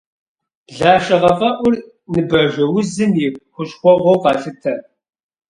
Блэшэгъэфӏэӏур 0.75 1.73
ныбажэузым 2.11 3.11
и 3.25 3.27
хущхъуэгъуэу 3.53 4.21
къалъытэ. 4.23 4.73